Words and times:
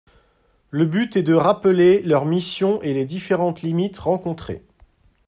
Le 0.71 0.85
but 0.87 1.15
est 1.15 1.21
de 1.21 1.35
rappeler 1.35 2.01
leurs 2.01 2.25
missions 2.25 2.81
et 2.81 2.91
les 2.95 3.05
différentes 3.05 3.61
limites 3.61 3.99
rencontrées 3.99 4.63